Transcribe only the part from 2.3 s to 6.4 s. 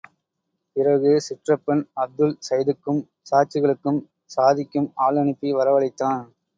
சைதுக்கும், சாட்சிகளுக்கும், சாதிக்கும் ஆள் அனுப்பி வரவழைத்தான்.